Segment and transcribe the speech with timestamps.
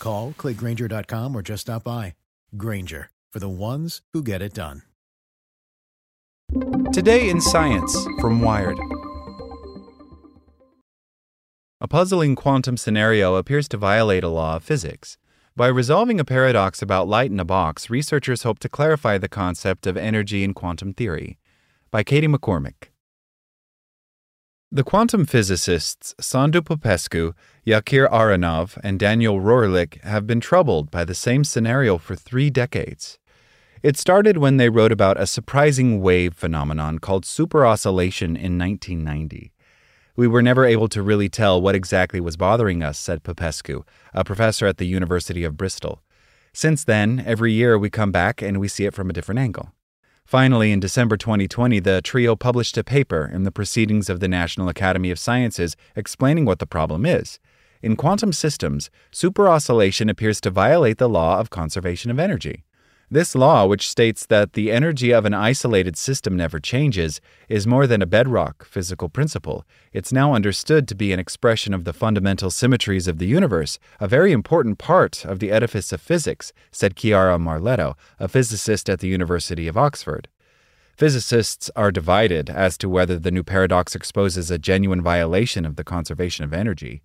[0.00, 2.14] Call, clickgrainger.com, or just stop by.
[2.56, 4.82] Grainger, for the ones who get it done.
[6.92, 8.76] Today in Science from Wired.
[11.80, 15.16] A puzzling quantum scenario appears to violate a law of physics.
[15.56, 19.86] By resolving a paradox about light in a box, researchers hope to clarify the concept
[19.86, 21.38] of energy in quantum theory.
[21.90, 22.89] By Katie McCormick.
[24.72, 27.32] The quantum physicists Sandu Popescu,
[27.66, 33.18] Yakir Aharonov, and Daniel Rohrlich have been troubled by the same scenario for three decades.
[33.82, 39.50] It started when they wrote about a surprising wave phenomenon called superoscillation in 1990.
[40.14, 43.82] We were never able to really tell what exactly was bothering us, said Popescu,
[44.14, 46.00] a professor at the University of Bristol.
[46.52, 49.72] Since then, every year we come back and we see it from a different angle.
[50.30, 54.68] Finally, in December 2020, the trio published a paper in the Proceedings of the National
[54.68, 57.40] Academy of Sciences explaining what the problem is.
[57.82, 62.62] In quantum systems, superoscillation appears to violate the law of conservation of energy.
[63.12, 67.88] This law, which states that the energy of an isolated system never changes, is more
[67.88, 69.66] than a bedrock physical principle.
[69.92, 74.06] It's now understood to be an expression of the fundamental symmetries of the universe, a
[74.06, 79.08] very important part of the edifice of physics, said Chiara Marletto, a physicist at the
[79.08, 80.28] University of Oxford.
[80.96, 85.82] Physicists are divided as to whether the new paradox exposes a genuine violation of the
[85.82, 87.02] conservation of energy.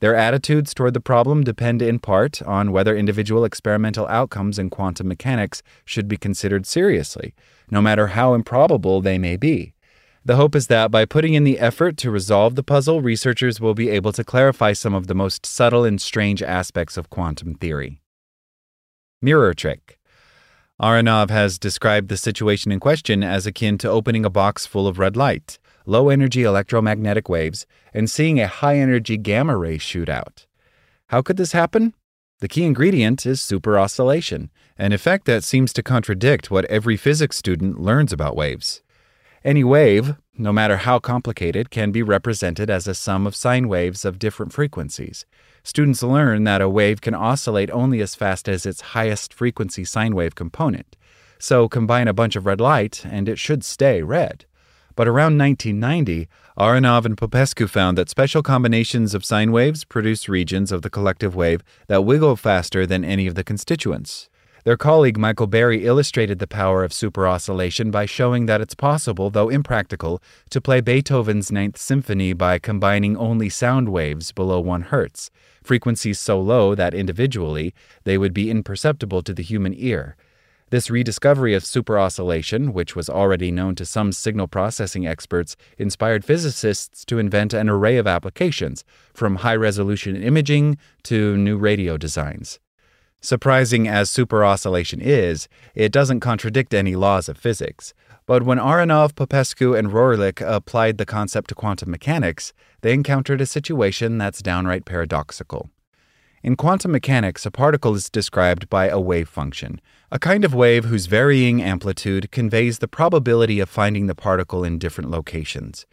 [0.00, 5.08] Their attitudes toward the problem depend in part on whether individual experimental outcomes in quantum
[5.08, 7.34] mechanics should be considered seriously,
[7.70, 9.74] no matter how improbable they may be.
[10.24, 13.74] The hope is that by putting in the effort to resolve the puzzle, researchers will
[13.74, 18.00] be able to clarify some of the most subtle and strange aspects of quantum theory.
[19.20, 19.98] Mirror trick.
[20.80, 24.98] Aharonov has described the situation in question as akin to opening a box full of
[24.98, 25.58] red light
[25.88, 30.46] low energy electromagnetic waves, and seeing a high energy gamma ray shoot out.
[31.06, 31.94] How could this happen?
[32.40, 37.80] The key ingredient is superoscillation, an effect that seems to contradict what every physics student
[37.80, 38.82] learns about waves.
[39.42, 44.04] Any wave, no matter how complicated, can be represented as a sum of sine waves
[44.04, 45.24] of different frequencies.
[45.62, 50.14] Students learn that a wave can oscillate only as fast as its highest frequency sine
[50.14, 50.96] wave component.
[51.38, 54.44] So combine a bunch of red light and it should stay red.
[54.98, 56.26] But around 1990,
[56.58, 61.36] Aharonov and Popescu found that special combinations of sine waves produce regions of the collective
[61.36, 64.28] wave that wiggle faster than any of the constituents.
[64.64, 69.48] Their colleague Michael Berry illustrated the power of superoscillation by showing that it's possible, though
[69.48, 70.20] impractical,
[70.50, 75.30] to play Beethoven's Ninth Symphony by combining only sound waves below 1 Hz,
[75.62, 77.72] frequencies so low that individually
[78.02, 80.16] they would be imperceptible to the human ear.
[80.70, 87.06] This rediscovery of superoscillation, which was already known to some signal processing experts, inspired physicists
[87.06, 88.84] to invent an array of applications,
[89.14, 92.60] from high resolution imaging to new radio designs.
[93.22, 97.94] Surprising as superoscillation is, it doesn't contradict any laws of physics.
[98.26, 102.52] But when Aharonov, Popescu, and Rohrlich applied the concept to quantum mechanics,
[102.82, 105.70] they encountered a situation that's downright paradoxical.
[106.42, 109.80] In quantum mechanics, a particle is described by a wave function,
[110.12, 114.78] a kind of wave whose varying amplitude conveys the probability of finding the particle in
[114.78, 115.84] different locations.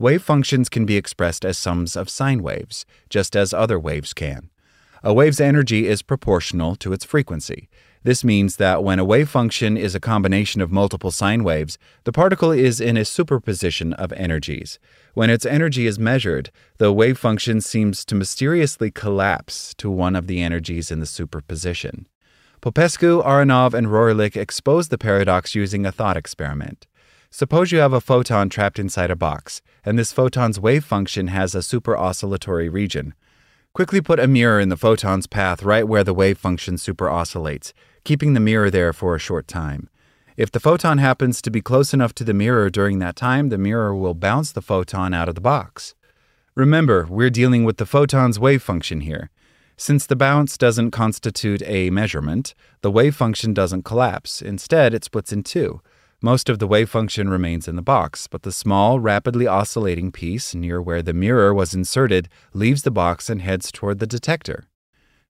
[0.00, 4.50] Wave functions can be expressed as sums of sine waves, just as other waves can.
[5.04, 7.68] A wave's energy is proportional to its frequency.
[8.04, 12.12] This means that when a wave function is a combination of multiple sine waves, the
[12.12, 14.80] particle is in a superposition of energies.
[15.14, 20.26] When its energy is measured, the wave function seems to mysteriously collapse to one of
[20.26, 22.08] the energies in the superposition.
[22.60, 26.86] Popescu, Aharonov, and Rohrlich exposed the paradox using a thought experiment.
[27.30, 31.54] Suppose you have a photon trapped inside a box, and this photon's wave function has
[31.54, 33.14] a superoscillatory region.
[33.74, 37.72] Quickly put a mirror in the photon's path right where the wave function superoscillates,
[38.04, 39.88] keeping the mirror there for a short time.
[40.36, 43.58] If the photon happens to be close enough to the mirror during that time, the
[43.58, 45.94] mirror will bounce the photon out of the box.
[46.54, 49.30] Remember, we're dealing with the photon's wave function here.
[49.76, 54.40] Since the bounce doesn't constitute a measurement, the wave function doesn't collapse.
[54.42, 55.80] Instead, it splits in two.
[56.20, 60.54] Most of the wave function remains in the box, but the small, rapidly oscillating piece
[60.54, 64.66] near where the mirror was inserted leaves the box and heads toward the detector.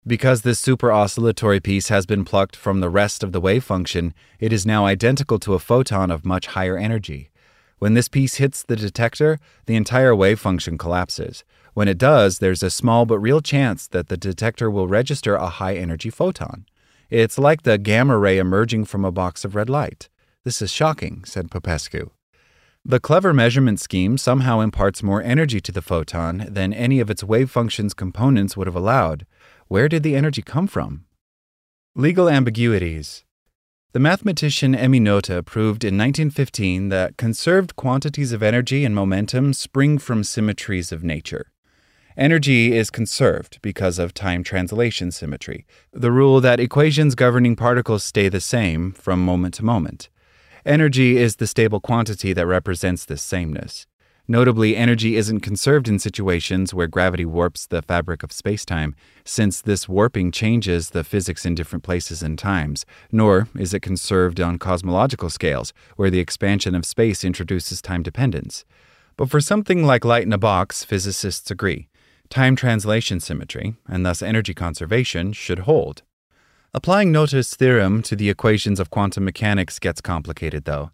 [0.04, 4.14] Because this super oscillatory piece has been plucked from the rest of the wave function,
[4.40, 7.30] it is now identical to a photon of much higher energy.
[7.78, 11.44] When this piece hits the detector, the entire wave function collapses.
[11.74, 15.48] When it does, there's a small but real chance that the detector will register a
[15.48, 16.66] high energy photon.
[17.08, 20.08] It's like the gamma ray emerging from a box of red light.
[20.42, 22.10] This is shocking, said Popescu.
[22.84, 27.22] The clever measurement scheme somehow imparts more energy to the photon than any of its
[27.22, 29.24] wave function's components would have allowed.
[29.68, 31.04] Where did the energy come from?
[31.94, 33.24] Legal ambiguities.
[33.92, 39.98] The mathematician Emmy Noether proved in 1915 that conserved quantities of energy and momentum spring
[39.98, 41.52] from symmetries of nature.
[42.16, 48.28] Energy is conserved because of time translation symmetry, the rule that equations governing particles stay
[48.28, 50.08] the same from moment to moment.
[50.64, 53.86] Energy is the stable quantity that represents this sameness.
[54.32, 58.94] Notably, energy isn't conserved in situations where gravity warps the fabric of spacetime,
[59.26, 64.40] since this warping changes the physics in different places and times, nor is it conserved
[64.40, 68.64] on cosmological scales, where the expansion of space introduces time dependence.
[69.18, 71.88] But for something like light in a box, physicists agree.
[72.30, 76.04] Time translation symmetry, and thus energy conservation, should hold.
[76.72, 80.90] Applying Noether's theorem to the equations of quantum mechanics gets complicated, though.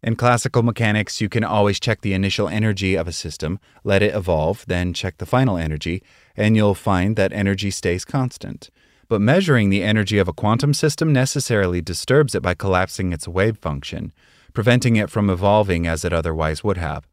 [0.00, 4.14] In classical mechanics, you can always check the initial energy of a system, let it
[4.14, 6.04] evolve, then check the final energy,
[6.36, 8.70] and you'll find that energy stays constant.
[9.08, 13.58] But measuring the energy of a quantum system necessarily disturbs it by collapsing its wave
[13.58, 14.12] function,
[14.52, 17.08] preventing it from evolving as it otherwise would have.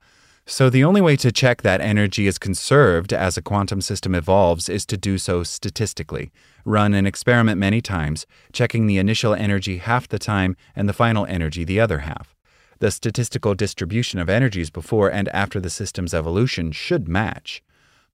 [0.45, 4.69] So, the only way to check that energy is conserved as a quantum system evolves
[4.69, 6.31] is to do so statistically.
[6.65, 11.25] Run an experiment many times, checking the initial energy half the time and the final
[11.25, 12.35] energy the other half.
[12.79, 17.61] The statistical distribution of energies before and after the system's evolution should match.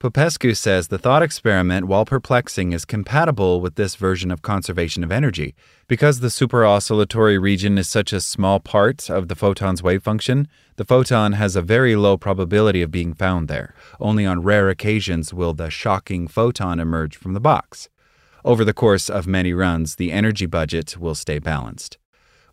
[0.02, 5.12] Popescu says the thought experiment, while perplexing, is compatible with this version of conservation of
[5.12, 5.54] energy.
[5.88, 10.48] Because the superoscillatory region is such a small part of the photon's wave function,
[10.78, 13.76] the photon has a very low probability of being found there.
[14.00, 17.88] Only on rare occasions will the shocking photon emerge from the box.
[18.44, 22.00] Over the course of many runs, the energy budget will stay balanced.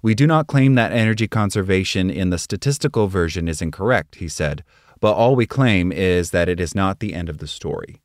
[0.03, 4.65] We do not claim that energy conservation in the statistical version is incorrect, he said
[5.01, 8.03] but all we claim is that it is not the end of the story.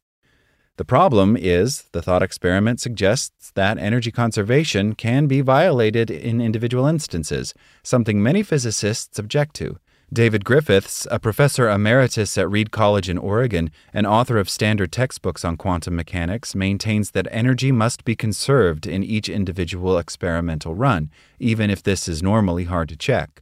[0.78, 6.88] The problem is the thought experiment suggests that energy conservation can be violated in individual
[6.88, 7.54] instances,
[7.84, 9.78] something many physicists object to.
[10.14, 15.44] David Griffiths, a professor emeritus at Reed College in Oregon and author of standard textbooks
[15.44, 21.72] on quantum mechanics, maintains that energy must be conserved in each individual experimental run, even
[21.72, 23.42] if this is normally hard to check.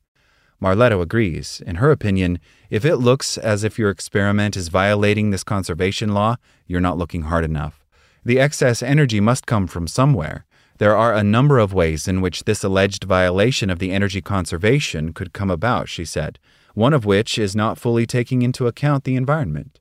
[0.61, 1.61] Marletto agrees.
[1.67, 6.37] In her opinion, if it looks as if your experiment is violating this conservation law,
[6.67, 7.85] you're not looking hard enough.
[8.23, 10.45] The excess energy must come from somewhere.
[10.77, 15.11] There are a number of ways in which this alleged violation of the energy conservation
[15.11, 16.39] could come about, she said,
[16.73, 19.79] one of which is not fully taking into account the environment.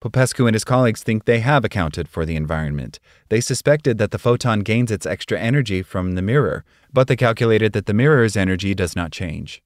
[0.00, 2.98] Popescu and his colleagues think they have accounted for the environment.
[3.28, 7.74] They suspected that the photon gains its extra energy from the mirror, but they calculated
[7.74, 9.62] that the mirror's energy does not change.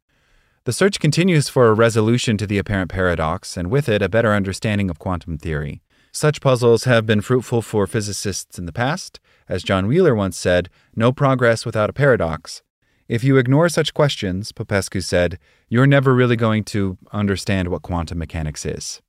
[0.64, 4.32] The search continues for a resolution to the apparent paradox, and with it, a better
[4.32, 5.82] understanding of quantum theory.
[6.10, 9.20] Such puzzles have been fruitful for physicists in the past.
[9.48, 12.62] As John Wheeler once said, no progress without a paradox.
[13.08, 18.18] If you ignore such questions, Popescu said, you're never really going to understand what quantum
[18.18, 19.02] mechanics is.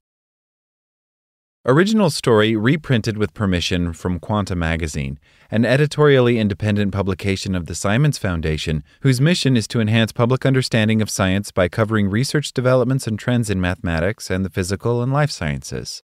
[1.67, 5.17] Original story reprinted with permission from Quanta Magazine,
[5.49, 11.01] an editorially independent publication of the Simons Foundation, whose mission is to enhance public understanding
[11.01, 15.31] of science by covering research developments and trends in mathematics and the physical and life
[15.31, 16.03] sciences.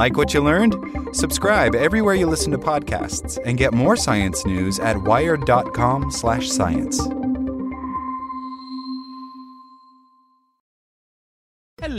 [0.00, 0.76] Like what you learned?
[1.12, 7.19] Subscribe everywhere you listen to podcasts and get more science news at wired.com/science.